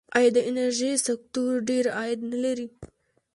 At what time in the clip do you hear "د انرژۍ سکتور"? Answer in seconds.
0.35-1.51